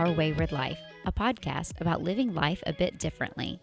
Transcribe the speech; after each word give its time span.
Our 0.00 0.12
Wayward 0.12 0.50
Life, 0.50 0.80
a 1.04 1.12
podcast 1.12 1.78
about 1.82 2.00
living 2.02 2.32
life 2.32 2.62
a 2.66 2.72
bit 2.72 2.98
differently. 2.98 3.60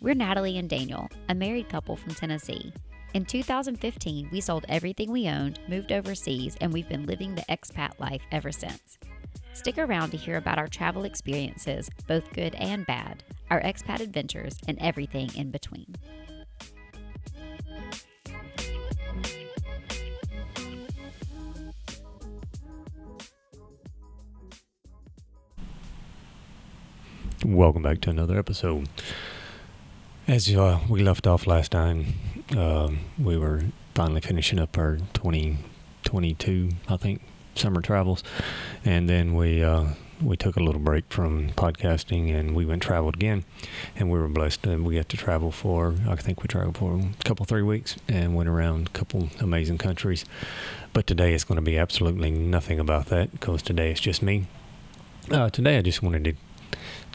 We're 0.00 0.16
Natalie 0.16 0.58
and 0.58 0.68
Daniel, 0.68 1.08
a 1.28 1.36
married 1.36 1.68
couple 1.68 1.94
from 1.94 2.16
Tennessee. 2.16 2.72
In 3.14 3.24
2015, 3.24 4.28
we 4.32 4.40
sold 4.40 4.66
everything 4.68 5.12
we 5.12 5.28
owned, 5.28 5.60
moved 5.68 5.92
overseas, 5.92 6.56
and 6.60 6.72
we've 6.72 6.88
been 6.88 7.06
living 7.06 7.32
the 7.36 7.42
expat 7.42 8.00
life 8.00 8.22
ever 8.32 8.50
since. 8.50 8.98
Stick 9.52 9.78
around 9.78 10.10
to 10.10 10.16
hear 10.16 10.36
about 10.36 10.58
our 10.58 10.66
travel 10.66 11.04
experiences, 11.04 11.88
both 12.08 12.32
good 12.32 12.56
and 12.56 12.84
bad, 12.84 13.22
our 13.48 13.60
expat 13.60 14.00
adventures, 14.00 14.58
and 14.66 14.78
everything 14.80 15.30
in 15.36 15.52
between. 15.52 15.94
Welcome 27.48 27.82
back 27.82 28.02
to 28.02 28.10
another 28.10 28.38
episode. 28.38 28.90
As 30.26 30.54
uh, 30.54 30.80
we 30.86 31.02
left 31.02 31.26
off 31.26 31.46
last 31.46 31.72
time, 31.72 32.12
uh, 32.54 32.90
we 33.18 33.38
were 33.38 33.62
finally 33.94 34.20
finishing 34.20 34.58
up 34.58 34.76
our 34.76 34.98
2022, 35.14 36.68
I 36.90 36.96
think, 36.98 37.22
summer 37.54 37.80
travels, 37.80 38.22
and 38.84 39.08
then 39.08 39.34
we 39.34 39.64
uh, 39.64 39.86
we 40.20 40.36
took 40.36 40.56
a 40.56 40.60
little 40.60 40.80
break 40.80 41.10
from 41.10 41.48
podcasting 41.52 42.38
and 42.38 42.54
we 42.54 42.66
went 42.66 42.82
traveled 42.82 43.14
again, 43.14 43.46
and 43.96 44.10
we 44.10 44.18
were 44.18 44.28
blessed 44.28 44.66
and 44.66 44.84
we 44.84 44.96
got 44.96 45.08
to 45.08 45.16
travel 45.16 45.50
for 45.50 45.94
I 46.06 46.16
think 46.16 46.42
we 46.42 46.48
traveled 46.48 46.76
for 46.76 46.98
a 46.98 47.24
couple 47.24 47.46
three 47.46 47.62
weeks 47.62 47.96
and 48.08 48.36
went 48.36 48.50
around 48.50 48.88
a 48.88 48.90
couple 48.90 49.30
amazing 49.40 49.78
countries. 49.78 50.26
But 50.92 51.06
today 51.06 51.32
it's 51.32 51.44
going 51.44 51.56
to 51.56 51.62
be 51.62 51.78
absolutely 51.78 52.30
nothing 52.30 52.78
about 52.78 53.06
that 53.06 53.32
because 53.32 53.62
today 53.62 53.90
it's 53.90 54.00
just 54.00 54.20
me. 54.20 54.48
Uh, 55.30 55.48
today 55.48 55.78
I 55.78 55.82
just 55.82 56.02
wanted 56.02 56.24
to 56.24 56.34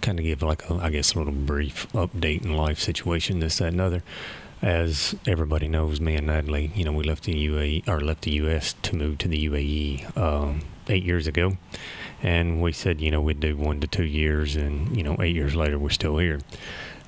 kind 0.04 0.20
of 0.20 0.26
give 0.26 0.44
like 0.44 0.70
a, 0.70 0.76
I 0.76 0.92
guess 0.92 1.16
a 1.16 1.18
little 1.18 1.34
brief 1.34 1.92
update 1.94 2.44
in 2.44 2.54
life 2.54 2.80
situation, 2.80 3.40
this, 3.40 3.58
that, 3.58 3.70
and 3.70 3.82
other. 3.82 4.04
As 4.62 5.16
everybody 5.28 5.68
knows, 5.68 6.00
me 6.00 6.16
and 6.16 6.28
Natalie, 6.28 6.72
you 6.76 6.86
know, 6.86 6.94
we 6.94 7.04
left 7.04 7.24
the 7.24 7.34
UAE 7.48 7.88
or 7.88 8.00
left 8.00 8.22
the 8.22 8.32
U.S. 8.32 8.76
to 8.84 8.96
move 8.96 9.18
to 9.18 9.28
the 9.28 9.50
UAE 9.50 10.16
um, 10.18 10.62
eight 10.88 11.04
years 11.04 11.28
ago, 11.28 11.58
and 12.22 12.62
we 12.62 12.72
said, 12.72 13.02
you 13.02 13.12
know, 13.12 13.20
we'd 13.20 13.42
do 13.42 13.58
one 13.58 13.82
to 13.82 13.88
two 13.88 14.06
years, 14.06 14.56
and 14.56 14.96
you 14.96 15.04
know, 15.04 15.18
eight 15.20 15.36
years 15.36 15.56
later, 15.56 15.78
we're 15.78 15.90
still 15.90 16.18
here. 16.18 16.40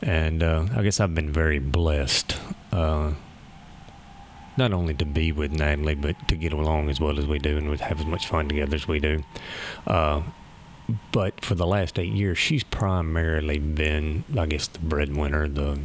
And 0.01 0.43
uh, 0.43 0.66
I 0.75 0.83
guess 0.83 0.99
I've 0.99 1.16
been 1.16 1.31
very 1.31 1.59
blessed, 1.59 2.35
uh, 2.73 3.13
not 4.57 4.73
only 4.73 4.93
to 4.95 5.05
be 5.05 5.31
with 5.31 5.53
Natalie, 5.53 5.95
but 5.95 6.27
to 6.27 6.35
get 6.35 6.51
along 6.51 6.89
as 6.89 6.99
well 6.99 7.17
as 7.17 7.25
we 7.25 7.39
do, 7.39 7.57
and 7.57 7.79
have 7.79 8.01
as 8.01 8.05
much 8.05 8.27
fun 8.27 8.49
together 8.49 8.75
as 8.75 8.85
we 8.85 8.99
do. 8.99 9.23
Uh, 9.88 10.23
but 11.11 11.44
for 11.44 11.55
the 11.55 11.66
last 11.66 11.97
eight 11.97 12.14
years, 12.14 12.38
she's 12.38 12.64
primarily 12.64 13.59
been, 13.59 14.23
I 14.38 14.45
guess, 14.45 14.67
the 14.67 14.80
breadwinner, 14.80 15.47
the 15.47 15.80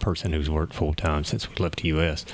person 0.00 0.34
who's 0.34 0.50
worked 0.50 0.74
full 0.74 0.92
time 0.92 1.24
since 1.24 1.48
we 1.48 1.56
left 1.56 1.80
the 1.80 1.88
U.S. 1.88 2.26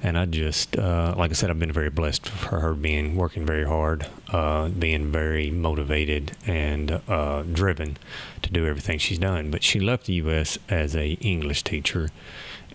And 0.00 0.16
I 0.16 0.26
just, 0.26 0.78
uh, 0.78 1.12
like 1.18 1.32
I 1.32 1.34
said, 1.34 1.50
I've 1.50 1.58
been 1.58 1.72
very 1.72 1.90
blessed 1.90 2.28
for 2.28 2.60
her 2.60 2.72
being 2.72 3.16
working 3.16 3.44
very 3.44 3.66
hard, 3.66 4.06
uh, 4.28 4.68
being 4.68 5.10
very 5.10 5.50
motivated 5.50 6.36
and 6.46 7.00
uh, 7.08 7.42
driven 7.42 7.96
to 8.42 8.50
do 8.50 8.64
everything 8.64 8.98
she's 8.98 9.18
done. 9.18 9.50
But 9.50 9.64
she 9.64 9.80
left 9.80 10.06
the 10.06 10.14
U.S. 10.14 10.58
as 10.68 10.94
a 10.94 11.12
English 11.14 11.64
teacher 11.64 12.10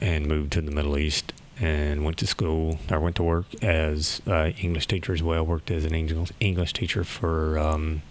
and 0.01 0.27
moved 0.27 0.51
to 0.53 0.61
the 0.61 0.71
Middle 0.71 0.97
East 0.97 1.31
and 1.57 2.03
went 2.03 2.17
to 2.17 2.27
school 2.27 2.79
or 2.89 2.99
went 2.99 3.15
to 3.15 3.23
work 3.23 3.45
as 3.63 4.21
an 4.25 4.51
English 4.59 4.87
teacher 4.87 5.13
as 5.13 5.23
well. 5.23 5.45
Worked 5.45 5.71
as 5.71 5.85
an 5.85 5.95
English 5.95 6.31
English 6.41 6.73
teacher 6.73 7.05
for 7.05 7.57
um, 7.57 8.01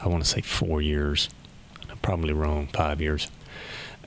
I 0.00 0.08
want 0.08 0.24
to 0.24 0.28
say 0.28 0.40
four 0.40 0.82
years. 0.82 1.28
I'm 1.90 1.98
probably 1.98 2.32
wrong, 2.32 2.68
five 2.68 3.00
years. 3.00 3.30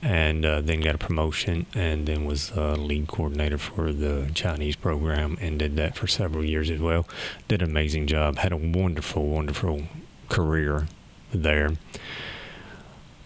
And 0.00 0.46
uh, 0.46 0.60
then 0.60 0.80
got 0.80 0.94
a 0.94 0.98
promotion 0.98 1.66
and 1.74 2.06
then 2.06 2.24
was 2.24 2.52
uh, 2.56 2.74
lead 2.74 3.08
coordinator 3.08 3.58
for 3.58 3.92
the 3.92 4.30
Chinese 4.32 4.76
program 4.76 5.36
and 5.40 5.58
did 5.58 5.74
that 5.76 5.96
for 5.96 6.06
several 6.06 6.44
years 6.44 6.70
as 6.70 6.78
well. 6.78 7.08
Did 7.48 7.62
an 7.62 7.70
amazing 7.70 8.06
job. 8.06 8.36
Had 8.36 8.52
a 8.52 8.56
wonderful, 8.56 9.26
wonderful 9.26 9.82
career 10.28 10.86
there. 11.32 11.70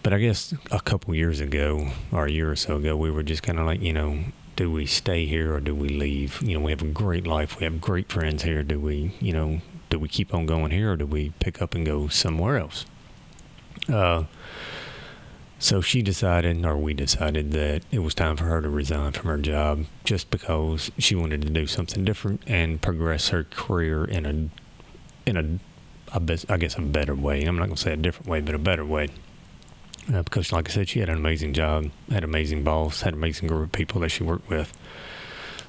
But 0.01 0.13
I 0.13 0.19
guess 0.19 0.53
a 0.71 0.81
couple 0.81 1.13
years 1.15 1.39
ago, 1.39 1.89
or 2.11 2.25
a 2.25 2.31
year 2.31 2.51
or 2.51 2.55
so 2.55 2.77
ago, 2.77 2.97
we 2.97 3.11
were 3.11 3.23
just 3.23 3.43
kind 3.43 3.59
of 3.59 3.65
like, 3.65 3.81
you 3.81 3.93
know, 3.93 4.19
do 4.55 4.71
we 4.71 4.85
stay 4.85 5.25
here 5.25 5.53
or 5.53 5.59
do 5.59 5.73
we 5.73 5.89
leave? 5.89 6.41
You 6.41 6.57
know, 6.57 6.65
we 6.65 6.71
have 6.71 6.81
a 6.81 6.87
great 6.87 7.25
life. 7.25 7.59
We 7.59 7.63
have 7.63 7.81
great 7.81 8.11
friends 8.11 8.43
here. 8.43 8.63
Do 8.63 8.79
we, 8.79 9.15
you 9.19 9.33
know, 9.33 9.61
do 9.89 9.99
we 9.99 10.07
keep 10.07 10.33
on 10.33 10.45
going 10.45 10.71
here 10.71 10.91
or 10.91 10.95
do 10.95 11.05
we 11.05 11.31
pick 11.39 11.61
up 11.61 11.75
and 11.75 11.85
go 11.85 12.07
somewhere 12.07 12.57
else? 12.57 12.85
Uh, 13.91 14.25
so 15.59 15.81
she 15.81 16.01
decided, 16.01 16.65
or 16.65 16.77
we 16.77 16.93
decided, 16.93 17.51
that 17.51 17.83
it 17.89 17.99
was 17.99 18.13
time 18.13 18.35
for 18.35 18.43
her 18.45 18.61
to 18.61 18.69
resign 18.69 19.13
from 19.13 19.29
her 19.29 19.37
job 19.37 19.85
just 20.03 20.29
because 20.29 20.91
she 20.97 21.15
wanted 21.15 21.41
to 21.43 21.49
do 21.49 21.65
something 21.67 22.03
different 22.03 22.41
and 22.45 22.81
progress 22.81 23.29
her 23.29 23.45
career 23.45 24.03
in 24.03 24.25
a, 24.25 25.29
in 25.29 25.37
a, 25.37 26.13
I 26.49 26.57
guess, 26.57 26.75
a 26.75 26.81
better 26.81 27.15
way. 27.15 27.43
I'm 27.43 27.55
not 27.55 27.67
going 27.67 27.77
to 27.77 27.81
say 27.81 27.93
a 27.93 27.97
different 27.97 28.27
way, 28.27 28.41
but 28.41 28.55
a 28.55 28.59
better 28.59 28.83
way. 28.83 29.07
Uh, 30.11 30.21
because, 30.23 30.51
like 30.51 30.69
I 30.69 30.71
said, 30.73 30.89
she 30.89 30.99
had 30.99 31.09
an 31.09 31.17
amazing 31.17 31.53
job, 31.53 31.89
had 32.09 32.23
an 32.23 32.29
amazing 32.29 32.63
boss, 32.63 33.01
had 33.01 33.13
an 33.13 33.19
amazing 33.19 33.47
group 33.47 33.63
of 33.63 33.71
people 33.71 34.01
that 34.01 34.09
she 34.09 34.23
worked 34.23 34.49
with. 34.49 34.73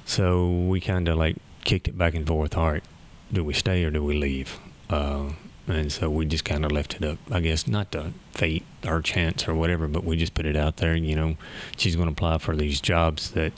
So 0.05 0.49
we 0.49 0.81
kind 0.81 1.07
of 1.07 1.17
like 1.17 1.37
kicked 1.63 1.87
it 1.87 1.97
back 1.97 2.15
and 2.15 2.27
forth. 2.27 2.57
All 2.57 2.71
right, 2.71 2.83
do 3.31 3.43
we 3.43 3.53
stay 3.53 3.83
or 3.83 3.91
do 3.91 4.03
we 4.03 4.17
leave? 4.17 4.59
Uh, 4.89 5.29
and 5.67 5.91
so 5.91 6.09
we 6.09 6.25
just 6.25 6.45
kind 6.45 6.63
of 6.63 6.71
left 6.71 6.95
it 6.95 7.03
up, 7.03 7.17
I 7.31 7.39
guess, 7.39 7.67
not 7.67 7.91
to 7.93 8.11
fate 8.31 8.65
or 8.85 9.01
chance 9.01 9.47
or 9.47 9.55
whatever, 9.55 9.87
but 9.87 10.03
we 10.03 10.15
just 10.15 10.33
put 10.33 10.45
it 10.45 10.55
out 10.55 10.77
there. 10.77 10.95
You 10.95 11.15
know, 11.15 11.37
she's 11.75 11.95
going 11.95 12.07
to 12.07 12.11
apply 12.13 12.37
for 12.37 12.55
these 12.55 12.79
jobs 12.79 13.31
that 13.31 13.51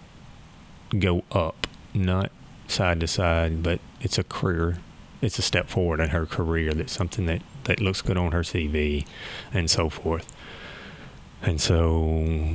go 0.97 1.23
up, 1.31 1.67
not 1.93 2.31
side 2.67 3.01
to 3.01 3.07
side, 3.07 3.61
but 3.61 3.79
it's 3.99 4.17
a 4.17 4.23
career. 4.23 4.79
It's 5.21 5.39
a 5.39 5.41
step 5.41 5.67
forward 5.67 5.99
in 5.99 6.09
her 6.09 6.25
career. 6.25 6.73
That's 6.73 6.93
something 6.93 7.25
that, 7.25 7.41
that 7.66 7.81
looks 7.81 8.01
good 8.01 8.17
on 8.17 8.31
her 8.31 8.41
CV 8.41 9.05
and 9.53 9.69
so 9.69 9.89
forth. 9.89 10.33
And 11.41 11.61
so 11.61 11.99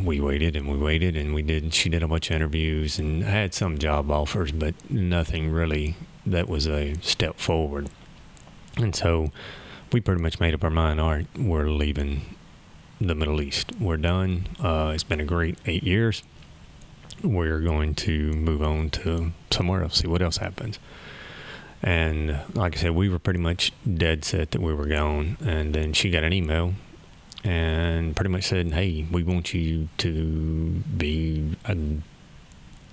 we 0.04 0.20
waited 0.20 0.56
and 0.56 0.68
we 0.68 0.76
waited 0.76 1.16
and 1.16 1.34
we 1.34 1.42
did. 1.42 1.72
She 1.72 1.88
did 1.88 2.02
a 2.02 2.08
bunch 2.08 2.30
of 2.30 2.36
interviews 2.36 2.98
and 2.98 3.22
had 3.22 3.54
some 3.54 3.78
job 3.78 4.10
offers, 4.10 4.52
but 4.52 4.74
nothing 4.90 5.50
really 5.50 5.96
that 6.26 6.48
was 6.48 6.66
a 6.66 6.94
step 7.00 7.38
forward. 7.38 7.90
And 8.76 8.94
so 8.94 9.30
we 9.92 10.00
pretty 10.00 10.22
much 10.22 10.40
made 10.40 10.54
up 10.54 10.64
our 10.64 10.70
mind 10.70 11.00
all 11.00 11.10
right, 11.10 11.26
we're 11.38 11.68
leaving 11.68 12.36
the 13.00 13.14
Middle 13.14 13.40
East. 13.40 13.72
We're 13.80 13.96
done. 13.96 14.48
Uh, 14.60 14.92
it's 14.94 15.04
been 15.04 15.20
a 15.20 15.24
great 15.24 15.58
eight 15.66 15.82
years. 15.82 16.22
We're 17.22 17.60
going 17.60 17.94
to 17.96 18.32
move 18.32 18.62
on 18.62 18.90
to 18.90 19.32
somewhere 19.50 19.82
else, 19.82 19.98
see 19.98 20.08
what 20.08 20.22
else 20.22 20.38
happens. 20.38 20.78
And 21.82 22.40
like 22.54 22.76
I 22.76 22.80
said, 22.80 22.90
we 22.92 23.08
were 23.08 23.18
pretty 23.18 23.40
much 23.40 23.72
dead 23.92 24.24
set 24.24 24.52
that 24.52 24.60
we 24.60 24.72
were 24.72 24.86
going. 24.86 25.36
And 25.44 25.74
then 25.74 25.92
she 25.92 26.10
got 26.10 26.24
an 26.24 26.32
email 26.32 26.74
and 27.44 28.14
pretty 28.14 28.30
much 28.30 28.44
said, 28.44 28.72
"Hey, 28.72 29.06
we 29.10 29.22
want 29.22 29.54
you 29.54 29.88
to 29.98 30.82
be 30.96 31.56
a, 31.64 31.76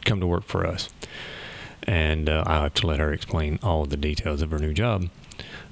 come 0.06 0.20
to 0.20 0.28
work 0.28 0.46
for 0.46 0.66
us." 0.66 0.90
and 1.84 2.30
uh, 2.30 2.44
I 2.46 2.62
have 2.62 2.76
to 2.76 2.88
let 2.88 3.00
her 3.00 3.12
explain 3.12 3.58
all 3.64 3.86
the 3.86 3.98
details 3.98 4.44
of 4.44 4.52
her 4.52 4.60
new 4.60 4.74
job. 4.74 5.10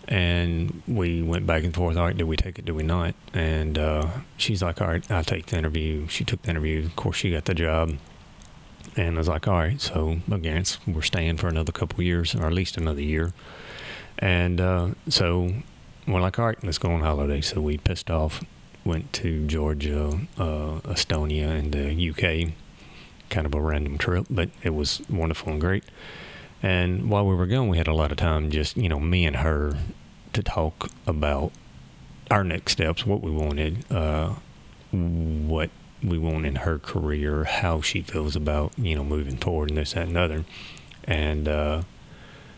And 0.08 0.82
we 0.88 1.22
went 1.22 1.46
back 1.46 1.64
and 1.64 1.74
forth. 1.74 1.96
All 1.98 2.06
right, 2.06 2.18
do 2.18 2.26
we 2.26 2.38
take 2.38 2.58
it? 2.58 2.66
Do 2.66 2.74
we 2.74 2.84
not? 2.84 3.14
And 3.34 3.78
uh, 3.78 4.08
she's 4.38 4.64
like, 4.64 4.82
all 4.82 4.88
right, 4.88 5.12
I'll 5.12 5.24
take 5.24 5.48
the 5.48 5.58
interview. 5.58 6.08
She 6.08 6.24
took 6.24 6.42
the 6.42 6.50
interview. 6.50 6.86
Of 6.86 6.96
course, 6.96 7.18
she 7.18 7.32
got 7.32 7.46
the 7.46 7.54
job. 7.54 7.98
And 8.96 9.16
I 9.16 9.18
was 9.20 9.28
like, 9.28 9.48
all 9.48 9.56
right, 9.56 9.80
so 9.80 10.22
again, 10.32 10.64
we're 10.88 11.02
staying 11.02 11.38
for 11.38 11.50
another 11.50 11.72
couple 11.72 12.02
years, 12.04 12.34
or 12.34 12.48
at 12.48 12.54
least 12.54 12.78
another 12.78 13.02
year. 13.02 13.34
And 14.18 14.60
uh, 14.60 14.90
so 15.10 15.54
we're 16.08 16.22
like, 16.22 16.40
all 16.40 16.48
right, 16.48 16.64
let's 16.64 16.80
go 16.80 16.92
on 16.92 17.02
holiday. 17.02 17.42
So 17.42 17.62
we 17.62 17.78
pissed 17.78 18.10
off, 18.10 18.44
went 18.88 19.14
to 19.14 19.46
Georgia, 19.46 20.20
uh, 20.38 20.80
Estonia, 20.86 21.50
and 21.50 21.72
the 21.72 22.10
UK 22.10 22.54
kind 23.30 23.46
of 23.46 23.54
a 23.54 23.62
random 23.62 23.98
trip, 23.98 24.26
but 24.30 24.50
it 24.64 24.72
was 24.72 25.02
wonderful 25.10 25.52
and 25.52 25.62
great. 25.62 25.84
And 26.64 27.10
while 27.10 27.28
we 27.28 27.36
were 27.36 27.46
going, 27.46 27.70
we 27.70 27.78
had 27.78 27.88
a 27.88 27.94
lot 27.94 28.12
of 28.12 28.18
time 28.18 28.50
just, 28.50 28.78
you 28.78 28.90
know, 28.90 29.00
me 29.00 29.26
and 29.26 29.38
her 29.38 29.78
to 30.34 30.42
talk 30.42 30.90
about 31.06 31.52
our 32.32 32.44
next 32.44 32.74
steps, 32.74 33.06
what 33.06 33.22
we 33.22 33.32
wanted, 33.32 33.90
uh, 33.92 34.34
what 34.92 35.70
we 36.04 36.18
want 36.18 36.46
in 36.46 36.58
her 36.58 36.80
career, 36.80 37.44
how 37.44 37.82
she 37.82 38.02
feels 38.02 38.36
about, 38.36 38.72
you 38.78 38.96
know, 38.96 39.04
moving 39.04 39.38
forward 39.38 39.70
and 39.70 39.78
this, 39.78 39.94
that, 39.94 40.08
and 40.08 40.18
other. 40.18 40.46
And 41.04 41.48
uh, 41.48 41.82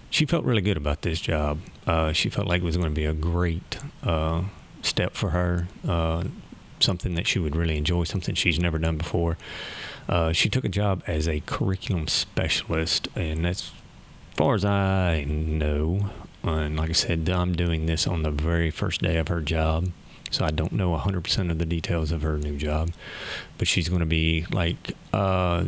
she 0.09 0.25
felt 0.25 0.45
really 0.45 0.61
good 0.61 0.77
about 0.77 1.01
this 1.01 1.19
job. 1.19 1.59
Uh, 1.85 2.13
she 2.13 2.29
felt 2.29 2.47
like 2.47 2.61
it 2.61 2.65
was 2.65 2.77
going 2.77 2.89
to 2.89 2.95
be 2.95 3.05
a 3.05 3.13
great 3.13 3.77
uh, 4.03 4.43
step 4.81 5.13
for 5.13 5.31
her, 5.31 5.67
uh, 5.87 6.25
something 6.79 7.15
that 7.15 7.27
she 7.27 7.39
would 7.39 7.55
really 7.55 7.77
enjoy, 7.77 8.03
something 8.03 8.35
she's 8.35 8.59
never 8.59 8.77
done 8.77 8.97
before. 8.97 9.37
Uh, 10.07 10.31
she 10.31 10.49
took 10.49 10.63
a 10.63 10.69
job 10.69 11.03
as 11.07 11.27
a 11.27 11.41
curriculum 11.41 12.07
specialist, 12.07 13.07
and 13.15 13.45
as 13.45 13.71
far 14.35 14.55
as 14.55 14.65
I 14.65 15.25
know, 15.25 16.09
and 16.43 16.77
like 16.77 16.89
I 16.89 16.93
said, 16.93 17.29
I'm 17.29 17.53
doing 17.53 17.85
this 17.85 18.07
on 18.07 18.23
the 18.23 18.31
very 18.31 18.71
first 18.71 19.01
day 19.01 19.17
of 19.17 19.27
her 19.27 19.41
job. 19.41 19.91
So 20.31 20.45
I 20.45 20.51
don't 20.51 20.73
know 20.73 20.95
100% 20.95 21.51
of 21.51 21.57
the 21.57 21.65
details 21.65 22.11
of 22.11 22.21
her 22.21 22.37
new 22.37 22.55
job, 22.55 22.91
but 23.57 23.67
she's 23.67 23.89
going 23.89 24.01
to 24.01 24.05
be 24.05 24.45
like 24.51 24.95
uh, 25.11 25.65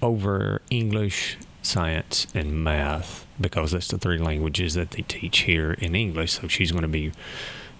over 0.00 0.62
English, 0.70 1.36
science, 1.62 2.26
and 2.34 2.62
math 2.62 3.26
because 3.40 3.72
that's 3.72 3.88
the 3.88 3.98
three 3.98 4.18
languages 4.18 4.74
that 4.74 4.92
they 4.92 5.02
teach 5.02 5.40
here 5.40 5.72
in 5.72 5.96
English. 5.96 6.32
So 6.32 6.48
she's 6.48 6.70
going 6.70 6.82
to 6.82 6.88
be 6.88 7.12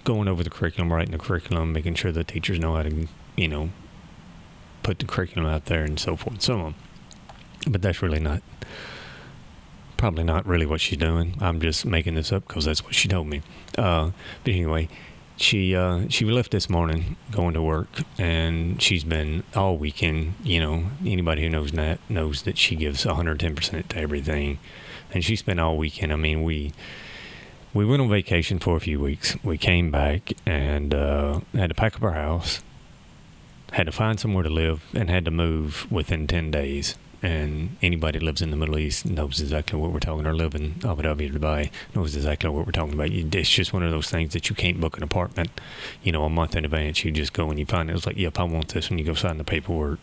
going 0.04 0.28
over 0.28 0.42
the 0.44 0.50
curriculum, 0.50 0.92
writing 0.92 1.12
the 1.12 1.18
curriculum, 1.18 1.72
making 1.72 1.94
sure 1.94 2.12
the 2.12 2.24
teachers 2.24 2.58
know 2.58 2.76
how 2.76 2.82
to, 2.82 3.08
you 3.36 3.48
know, 3.48 3.70
put 4.82 4.98
the 4.98 5.06
curriculum 5.06 5.48
out 5.48 5.64
there 5.66 5.82
and 5.82 5.98
so 5.98 6.16
forth 6.16 6.34
and 6.34 6.42
so 6.42 6.60
on. 6.60 6.74
But 7.66 7.82
that's 7.82 8.02
really 8.02 8.20
not, 8.20 8.42
probably 9.96 10.24
not 10.24 10.46
really 10.46 10.66
what 10.66 10.80
she's 10.80 10.98
doing. 10.98 11.36
I'm 11.40 11.60
just 11.60 11.86
making 11.86 12.14
this 12.14 12.32
up 12.32 12.46
because 12.46 12.66
that's 12.66 12.84
what 12.84 12.94
she 12.94 13.08
told 13.08 13.26
me. 13.26 13.42
Uh, 13.76 14.10
but 14.44 14.52
anyway, 14.52 14.88
she 15.36 15.74
uh, 15.74 16.02
she 16.08 16.24
left 16.24 16.50
this 16.52 16.70
morning 16.70 17.16
going 17.30 17.54
to 17.54 17.62
work, 17.62 17.88
and 18.18 18.80
she's 18.80 19.02
been 19.02 19.42
all 19.54 19.76
weekend. 19.76 20.34
You 20.44 20.60
know, 20.60 20.84
anybody 21.04 21.42
who 21.42 21.50
knows 21.50 21.72
that 21.72 21.98
knows 22.08 22.42
that 22.42 22.56
she 22.56 22.76
gives 22.76 23.04
110 23.04 23.54
percent 23.54 23.90
to 23.90 23.96
everything, 23.98 24.58
and 25.12 25.24
she 25.24 25.34
spent 25.34 25.58
all 25.58 25.76
weekend. 25.76 26.12
I 26.12 26.16
mean, 26.16 26.44
we 26.44 26.72
we 27.74 27.84
went 27.84 28.00
on 28.00 28.08
vacation 28.08 28.58
for 28.60 28.76
a 28.76 28.80
few 28.80 29.00
weeks. 29.00 29.36
We 29.42 29.58
came 29.58 29.90
back 29.90 30.32
and 30.46 30.94
uh, 30.94 31.40
had 31.52 31.68
to 31.68 31.74
pack 31.74 31.96
up 31.96 32.02
our 32.02 32.12
house, 32.12 32.62
had 33.72 33.86
to 33.86 33.92
find 33.92 34.18
somewhere 34.18 34.44
to 34.44 34.50
live, 34.50 34.82
and 34.94 35.10
had 35.10 35.24
to 35.26 35.30
move 35.30 35.90
within 35.90 36.26
10 36.26 36.50
days 36.52 36.96
and 37.24 37.78
anybody 37.80 38.18
that 38.18 38.24
lives 38.24 38.42
in 38.42 38.50
the 38.50 38.56
Middle 38.56 38.78
East 38.78 39.06
knows 39.06 39.40
exactly 39.40 39.78
what 39.78 39.92
we're 39.92 39.98
talking. 39.98 40.26
Or 40.26 40.34
live 40.34 40.54
in 40.54 40.74
Abu 40.84 41.02
Dhabi 41.02 41.32
Dubai 41.32 41.70
knows 41.94 42.14
exactly 42.14 42.50
what 42.50 42.66
we're 42.66 42.72
talking 42.72 42.92
about. 42.92 43.10
It's 43.10 43.48
just 43.48 43.72
one 43.72 43.82
of 43.82 43.90
those 43.90 44.10
things 44.10 44.34
that 44.34 44.50
you 44.50 44.54
can't 44.54 44.78
book 44.78 44.98
an 44.98 45.02
apartment, 45.02 45.48
you 46.02 46.12
know, 46.12 46.24
a 46.24 46.28
month 46.28 46.54
in 46.54 46.66
advance. 46.66 47.02
You 47.02 47.10
just 47.10 47.32
go 47.32 47.48
and 47.48 47.58
you 47.58 47.64
find 47.64 47.88
it. 47.88 47.96
It's 47.96 48.06
like, 48.06 48.18
yep, 48.18 48.38
I 48.38 48.44
want 48.44 48.68
this, 48.68 48.90
and 48.90 49.00
you 49.00 49.06
go 49.06 49.14
sign 49.14 49.38
the 49.38 49.44
paperwork, 49.44 50.00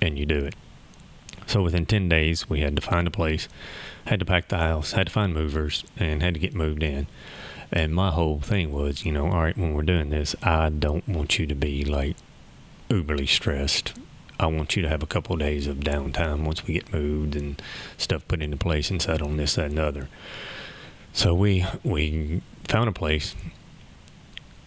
and 0.00 0.16
you 0.16 0.24
do 0.24 0.38
it. 0.38 0.54
So 1.46 1.62
within 1.62 1.86
ten 1.86 2.08
days, 2.08 2.48
we 2.48 2.60
had 2.60 2.76
to 2.76 2.82
find 2.82 3.06
a 3.06 3.10
place, 3.10 3.48
had 4.06 4.20
to 4.20 4.26
pack 4.26 4.48
the 4.48 4.58
house, 4.58 4.92
had 4.92 5.08
to 5.08 5.12
find 5.12 5.34
movers, 5.34 5.84
and 5.96 6.22
had 6.22 6.34
to 6.34 6.40
get 6.40 6.54
moved 6.54 6.82
in. 6.82 7.06
And 7.70 7.94
my 7.94 8.10
whole 8.10 8.40
thing 8.40 8.70
was, 8.70 9.04
you 9.04 9.12
know, 9.12 9.26
all 9.26 9.42
right, 9.42 9.56
when 9.56 9.74
we're 9.74 9.82
doing 9.82 10.10
this, 10.10 10.36
I 10.42 10.68
don't 10.68 11.08
want 11.08 11.38
you 11.38 11.46
to 11.46 11.54
be 11.54 11.84
like 11.84 12.16
uberly 12.90 13.28
stressed 13.28 13.94
I 14.42 14.46
want 14.46 14.74
you 14.74 14.82
to 14.82 14.88
have 14.88 15.04
a 15.04 15.06
couple 15.06 15.34
of 15.34 15.38
days 15.38 15.68
of 15.68 15.78
downtime 15.78 16.44
once 16.44 16.66
we 16.66 16.74
get 16.74 16.92
moved 16.92 17.36
and 17.36 17.62
stuff 17.96 18.26
put 18.26 18.42
into 18.42 18.56
place 18.56 18.90
and 18.90 19.00
set 19.00 19.22
on 19.22 19.36
this, 19.36 19.54
that, 19.54 19.66
and 19.66 19.78
other. 19.78 20.08
So 21.12 21.32
we 21.32 21.64
we 21.84 22.42
found 22.64 22.88
a 22.88 22.92
place. 22.92 23.36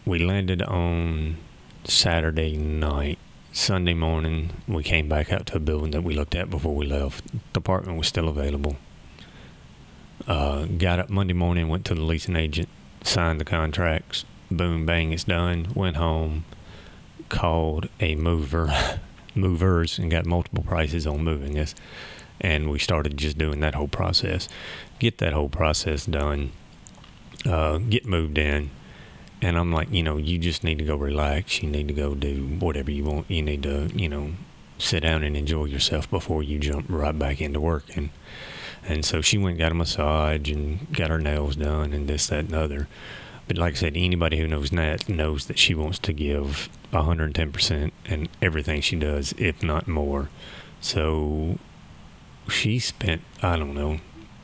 We 0.06 0.19
landed 0.19 0.62
on 0.62 1.38
Saturday 1.83 2.56
night. 2.56 3.19
Sunday 3.55 3.93
morning, 3.93 4.49
we 4.67 4.83
came 4.83 5.07
back 5.07 5.31
out 5.31 5.45
to 5.45 5.55
a 5.55 5.59
building 5.61 5.91
that 5.91 6.03
we 6.03 6.13
looked 6.13 6.35
at 6.35 6.49
before 6.49 6.75
we 6.75 6.85
left. 6.85 7.23
The 7.53 7.59
apartment 7.59 7.97
was 7.97 8.05
still 8.05 8.27
available. 8.27 8.75
Uh, 10.27 10.65
got 10.65 10.99
up 10.99 11.09
Monday 11.09 11.33
morning, 11.33 11.69
went 11.69 11.85
to 11.85 11.95
the 11.95 12.01
leasing 12.01 12.35
agent, 12.35 12.67
signed 13.01 13.39
the 13.39 13.45
contracts. 13.45 14.25
Boom, 14.51 14.85
bang, 14.85 15.13
it's 15.13 15.23
done. 15.23 15.69
Went 15.73 15.95
home, 15.95 16.43
called 17.29 17.87
a 18.01 18.15
mover. 18.15 18.99
movers 19.35 19.99
and 19.99 20.11
got 20.11 20.25
multiple 20.25 20.63
prices 20.63 21.07
on 21.07 21.23
moving 21.23 21.57
us. 21.57 21.73
And 22.41 22.69
we 22.69 22.77
started 22.77 23.15
just 23.15 23.37
doing 23.37 23.61
that 23.61 23.73
whole 23.73 23.87
process. 23.87 24.49
Get 24.99 25.19
that 25.19 25.31
whole 25.31 25.49
process 25.49 26.05
done, 26.05 26.51
uh, 27.45 27.77
get 27.77 28.05
moved 28.05 28.37
in. 28.37 28.69
And 29.45 29.59
I'm 29.59 29.71
like, 29.71 29.92
you 29.92 30.01
know, 30.01 30.18
you 30.18 30.39
just 30.39 30.63
need 30.63 30.80
to 30.80 30.83
go 30.83 30.95
relax. 30.95 31.62
You 31.62 31.69
need 31.69 31.88
to 31.89 31.94
go 31.94 32.15
do 32.15 32.47
whatever 32.59 32.89
you 32.89 33.03
want. 33.03 33.30
You 33.30 33.44
need 33.44 33.62
to, 33.62 33.92
you 33.94 34.09
know, 34.09 34.31
sit 34.80 35.01
down 35.01 35.24
and 35.24 35.38
enjoy 35.38 35.65
yourself 35.65 36.09
before 36.09 36.42
you 36.42 36.57
jump 36.57 36.88
right 36.89 37.18
back 37.18 37.39
into 37.39 37.62
work. 37.62 37.95
And, 37.95 38.09
and 38.88 39.06
so 39.06 39.21
she 39.21 39.38
went 39.38 39.51
and 39.51 39.59
got 39.59 39.71
a 39.71 39.75
massage 39.75 40.50
and 40.50 40.92
got 40.92 41.12
her 41.12 41.19
nails 41.19 41.57
done 41.57 41.94
and 41.94 42.07
this, 42.07 42.25
that, 42.25 42.39
and 42.39 42.50
the 42.50 42.59
other. 42.59 42.88
But 43.47 43.59
like 43.59 43.74
I 43.74 43.75
said, 43.75 43.94
anybody 43.95 44.39
who 44.39 44.47
knows 44.47 44.71
Nat 44.71 45.07
knows 45.07 45.45
that 45.45 45.59
she 45.59 45.75
wants 45.75 46.00
to 46.00 46.12
give 46.12 46.68
110% 46.91 47.91
in 48.06 48.27
everything 48.41 48.81
she 48.81 48.95
does, 48.95 49.36
if 49.38 49.62
not 49.62 49.88
more. 49.88 50.30
So 50.81 51.59
she 52.50 52.80
spent, 52.80 53.21
I 53.44 53.57
don't 53.57 53.75
know, 53.75 54.00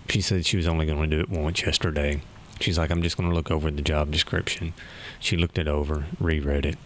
she 0.09 0.21
said 0.21 0.45
she 0.45 0.57
was 0.57 0.67
only 0.67 0.85
going 0.85 1.09
to 1.09 1.17
do 1.17 1.21
it 1.21 1.29
once 1.29 1.63
yesterday. 1.65 2.21
She's 2.61 2.77
like, 2.77 2.91
I'm 2.91 3.01
just 3.01 3.17
going 3.17 3.29
to 3.29 3.35
look 3.35 3.51
over 3.51 3.71
the 3.71 3.81
job 3.81 4.11
description. 4.11 4.73
She 5.19 5.37
looked 5.37 5.57
it 5.57 5.67
over, 5.67 6.05
reread 6.19 6.65
it. 6.65 6.77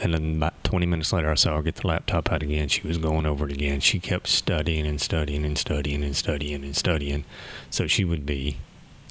And 0.00 0.12
then 0.12 0.36
about 0.36 0.64
20 0.64 0.86
minutes 0.86 1.12
later, 1.12 1.30
I 1.30 1.34
saw 1.34 1.56
her 1.56 1.62
get 1.62 1.76
the 1.76 1.86
laptop 1.86 2.32
out 2.32 2.42
again. 2.42 2.68
She 2.68 2.86
was 2.86 2.98
going 2.98 3.26
over 3.26 3.46
it 3.46 3.52
again. 3.52 3.80
She 3.80 4.00
kept 4.00 4.26
studying 4.26 4.86
and 4.86 5.00
studying 5.00 5.44
and 5.44 5.56
studying 5.56 6.02
and 6.02 6.16
studying 6.16 6.64
and 6.64 6.76
studying. 6.76 7.24
So 7.70 7.86
she 7.86 8.04
would 8.04 8.26
be, 8.26 8.56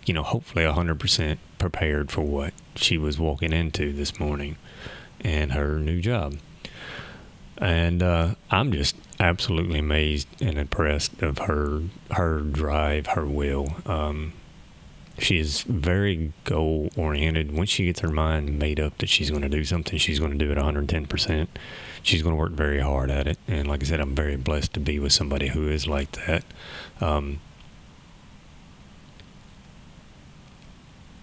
you 0.05 0.13
know, 0.13 0.23
hopefully 0.23 0.65
100% 0.65 1.37
prepared 1.57 2.11
for 2.11 2.21
what 2.21 2.53
she 2.75 2.97
was 2.97 3.17
walking 3.17 3.53
into 3.53 3.93
this 3.93 4.19
morning 4.19 4.57
and 5.21 5.53
her 5.53 5.79
new 5.79 6.01
job. 6.01 6.37
And 7.57 8.03
uh, 8.03 8.35
I'm 8.51 8.73
just 8.73 8.95
absolutely 9.19 9.79
amazed 9.79 10.27
and 10.41 10.57
impressed 10.57 11.21
of 11.21 11.37
her 11.37 11.83
her 12.11 12.41
drive, 12.41 13.07
her 13.07 13.25
will. 13.25 13.75
Um, 13.85 14.33
she 15.19 15.37
is 15.37 15.61
very 15.61 16.33
goal 16.43 16.89
oriented. 16.95 17.51
Once 17.51 17.69
she 17.69 17.85
gets 17.85 17.99
her 17.99 18.09
mind 18.09 18.57
made 18.57 18.79
up 18.79 18.97
that 18.97 19.09
she's 19.09 19.29
going 19.29 19.43
to 19.43 19.49
do 19.49 19.63
something, 19.63 19.97
she's 19.99 20.19
going 20.19 20.31
to 20.31 20.37
do 20.37 20.51
it 20.51 20.55
110 20.55 21.05
percent. 21.05 21.59
She's 22.01 22.21
going 22.21 22.35
to 22.35 22.39
work 22.39 22.51
very 22.51 22.79
hard 22.79 23.11
at 23.11 23.27
it. 23.27 23.37
And 23.47 23.67
like 23.67 23.83
I 23.83 23.85
said, 23.85 23.99
I'm 23.99 24.15
very 24.15 24.35
blessed 24.35 24.73
to 24.73 24.79
be 24.79 24.99
with 24.99 25.13
somebody 25.13 25.47
who 25.49 25.69
is 25.69 25.87
like 25.87 26.11
that. 26.25 26.43
Um, 26.99 27.39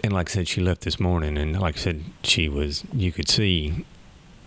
and 0.03 0.13
like 0.13 0.31
I 0.31 0.33
said, 0.33 0.49
she 0.49 0.61
left 0.61 0.83
this 0.83 0.99
morning, 0.99 1.37
and 1.37 1.61
like 1.61 1.77
I 1.77 1.81
said, 1.81 2.05
she 2.23 2.49
was. 2.49 2.85
You 2.93 3.13
could 3.13 3.29
see 3.29 3.85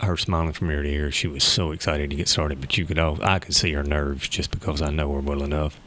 her 0.00 0.16
smiling 0.16 0.52
from 0.52 0.70
ear 0.70 0.82
to 0.82 0.88
ear. 0.88 1.10
She 1.10 1.28
was 1.28 1.44
so 1.44 1.70
excited 1.70 2.10
to 2.10 2.16
get 2.16 2.28
started, 2.28 2.60
but 2.60 2.76
you 2.76 2.84
could 2.84 2.98
all 2.98 3.22
I 3.22 3.38
could 3.38 3.54
see 3.54 3.72
her 3.72 3.84
nerves 3.84 4.28
just 4.28 4.50
because 4.50 4.82
I 4.82 4.90
know 4.90 5.12
her 5.12 5.20
well 5.20 5.42
enough 5.42 5.80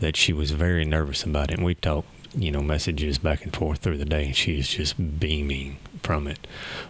that 0.00 0.16
she 0.16 0.32
was 0.32 0.50
very 0.50 0.84
nervous 0.84 1.22
about 1.22 1.50
it. 1.50 1.58
And 1.58 1.64
we 1.64 1.76
talked, 1.76 2.08
you 2.34 2.50
know, 2.50 2.62
messages 2.62 3.18
back 3.18 3.44
and 3.44 3.54
forth 3.54 3.80
through 3.80 3.98
the 3.98 4.04
day, 4.04 4.26
and 4.26 4.36
she 4.36 4.58
is 4.58 4.68
just 4.68 5.20
beaming 5.20 5.78
from 6.02 6.26
it. 6.26 6.46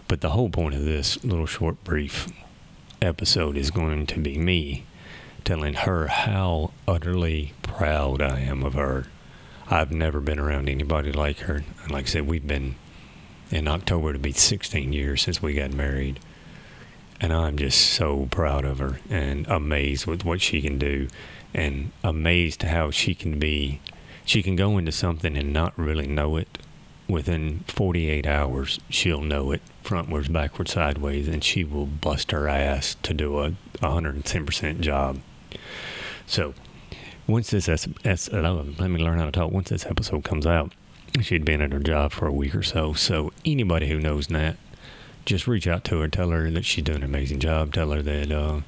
But 0.07 0.21
the 0.21 0.29
whole 0.29 0.49
point 0.49 0.75
of 0.75 0.83
this 0.83 1.23
little 1.23 1.45
short, 1.45 1.83
brief 1.83 2.27
episode 3.01 3.57
is 3.57 3.71
going 3.71 4.05
to 4.07 4.19
be 4.19 4.37
me 4.37 4.85
telling 5.43 5.73
her 5.73 6.07
how 6.07 6.71
utterly 6.87 7.53
proud 7.61 8.21
I 8.21 8.39
am 8.39 8.63
of 8.63 8.73
her 8.75 9.07
I've 9.69 9.91
never 9.91 10.19
been 10.19 10.39
around 10.39 10.69
anybody 10.69 11.11
like 11.11 11.39
her. 11.39 11.63
And 11.83 11.91
like 11.91 12.05
I 12.05 12.09
said, 12.09 12.27
we've 12.27 12.45
been 12.45 12.75
in 13.49 13.67
October 13.67 14.13
to 14.13 14.19
be 14.19 14.31
16 14.31 14.93
years 14.93 15.21
since 15.21 15.41
we 15.41 15.53
got 15.53 15.71
married. 15.71 16.19
And 17.19 17.31
I'm 17.31 17.57
just 17.57 17.79
so 17.79 18.27
proud 18.29 18.65
of 18.65 18.79
her 18.79 18.99
and 19.09 19.47
amazed 19.47 20.05
with 20.05 20.25
what 20.25 20.41
she 20.41 20.61
can 20.61 20.77
do 20.77 21.07
and 21.53 21.91
amazed 22.03 22.63
how 22.63 22.91
she 22.91 23.15
can 23.15 23.39
be. 23.39 23.79
She 24.25 24.41
can 24.41 24.55
go 24.55 24.77
into 24.77 24.91
something 24.91 25.37
and 25.37 25.51
not 25.51 25.77
really 25.77 26.07
know 26.07 26.37
it. 26.37 26.57
Within 27.07 27.65
48 27.67 28.25
hours, 28.25 28.79
she'll 28.89 29.21
know 29.21 29.51
it 29.51 29.61
frontwards, 29.83 30.31
backwards, 30.31 30.71
sideways, 30.71 31.27
and 31.27 31.43
she 31.43 31.63
will 31.63 31.85
bust 31.85 32.31
her 32.31 32.47
ass 32.47 32.95
to 33.03 33.13
do 33.13 33.39
a 33.39 33.53
110% 33.79 34.79
job. 34.79 35.19
So 36.25 36.53
once 37.27 37.49
this 37.49 37.69
S, 37.69 37.87
S, 38.05 38.29
let 38.31 38.79
me 38.79 39.03
learn 39.03 39.19
how 39.19 39.25
to 39.25 39.31
talk. 39.31 39.51
Once 39.51 39.69
this 39.69 39.85
episode 39.85 40.23
comes 40.23 40.45
out, 40.45 40.73
she'd 41.21 41.45
been 41.45 41.61
at 41.61 41.73
her 41.73 41.79
job 41.79 42.11
for 42.11 42.27
a 42.27 42.33
week 42.33 42.55
or 42.55 42.63
so. 42.63 42.93
So 42.93 43.31
anybody 43.45 43.87
who 43.87 43.99
knows 43.99 44.29
Nat, 44.29 44.55
just 45.25 45.47
reach 45.47 45.67
out 45.67 45.83
to 45.85 45.99
her, 45.99 46.07
tell 46.07 46.29
her 46.29 46.49
that 46.51 46.65
she's 46.65 46.83
doing 46.83 46.99
an 46.99 47.03
amazing 47.03 47.39
job, 47.39 47.73
tell 47.73 47.91
her 47.91 48.01
that 48.01 48.31
uh, 48.31 48.61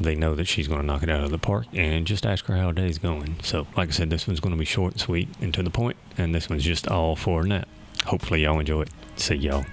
they 0.00 0.14
know 0.14 0.34
that 0.34 0.46
she's 0.46 0.68
going 0.68 0.80
to 0.80 0.86
knock 0.86 1.02
it 1.02 1.10
out 1.10 1.24
of 1.24 1.30
the 1.30 1.38
park, 1.38 1.66
and 1.72 2.06
just 2.06 2.26
ask 2.26 2.46
her 2.46 2.56
how 2.56 2.68
her 2.68 2.72
day's 2.72 2.98
going. 2.98 3.36
So, 3.42 3.66
like 3.76 3.88
I 3.88 3.92
said, 3.92 4.10
this 4.10 4.26
one's 4.26 4.40
going 4.40 4.54
to 4.54 4.58
be 4.58 4.64
short 4.64 4.92
and 4.92 5.00
sweet 5.00 5.28
and 5.40 5.52
to 5.54 5.62
the 5.62 5.70
point, 5.70 5.96
and 6.18 6.34
this 6.34 6.48
one's 6.48 6.64
just 6.64 6.88
all 6.88 7.16
for 7.16 7.42
Nat. 7.44 7.68
Hopefully, 8.06 8.42
y'all 8.42 8.58
enjoy 8.58 8.82
it. 8.82 8.90
See 9.16 9.36
y'all. 9.36 9.64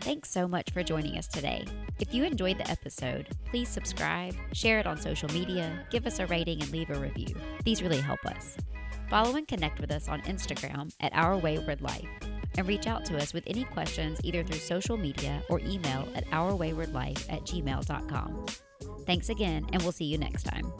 Thanks 0.00 0.30
so 0.30 0.46
much 0.46 0.70
for 0.70 0.84
joining 0.84 1.18
us 1.18 1.26
today. 1.26 1.64
If 1.98 2.14
you 2.14 2.22
enjoyed 2.22 2.58
the 2.58 2.70
episode, 2.70 3.28
please 3.44 3.68
subscribe, 3.68 4.36
share 4.52 4.78
it 4.78 4.86
on 4.86 4.96
social 5.00 5.28
media, 5.32 5.84
give 5.90 6.06
us 6.06 6.20
a 6.20 6.26
rating, 6.26 6.62
and 6.62 6.70
leave 6.70 6.90
a 6.90 6.94
review. 6.94 7.34
These 7.64 7.82
really 7.82 8.00
help 8.00 8.24
us. 8.24 8.56
Follow 9.10 9.34
and 9.34 9.48
connect 9.48 9.80
with 9.80 9.90
us 9.90 10.08
on 10.08 10.20
Instagram 10.22 10.92
at 11.00 11.12
Our 11.12 11.36
Wayward 11.36 11.80
Life, 11.80 12.06
and 12.58 12.66
reach 12.66 12.86
out 12.86 13.04
to 13.06 13.16
us 13.16 13.32
with 13.32 13.44
any 13.46 13.64
questions 13.64 14.20
either 14.24 14.42
through 14.42 14.58
social 14.58 14.96
media 14.96 15.42
or 15.48 15.60
email 15.60 16.08
at 16.14 16.26
ourwaywardlife 16.30 17.32
at 17.32 17.42
gmail.com. 17.42 18.46
Thanks 19.06 19.28
again, 19.28 19.66
and 19.72 19.82
we'll 19.82 19.92
see 19.92 20.04
you 20.04 20.18
next 20.18 20.44
time. 20.44 20.72